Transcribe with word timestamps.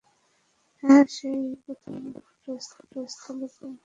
হ্যাঁ, 0.83 1.05
সে-ই 1.09 1.55
প্রথমে 1.63 1.99
ঘটনাস্থলে 2.17 2.85
পৌঁছেছিল। 2.91 3.71